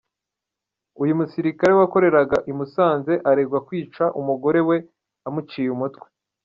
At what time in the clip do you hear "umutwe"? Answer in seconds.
5.75-6.05